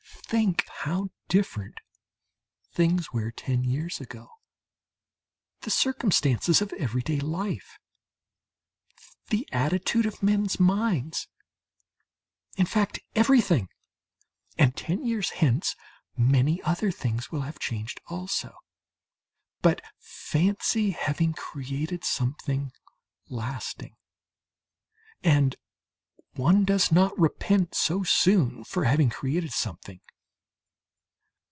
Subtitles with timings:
[0.31, 1.77] Think how different
[2.71, 4.29] things were ten years ago
[5.59, 7.77] the circumstances of everyday life,
[9.27, 11.27] the attitude of men's minds,
[12.55, 13.67] in fact everything;
[14.57, 15.75] and ten years hence
[16.15, 18.55] many other things will have changed also.
[19.61, 22.71] But fancy having created something
[23.27, 23.97] lasting!
[25.25, 25.57] And
[26.35, 29.99] one does not repent so soon for having created something.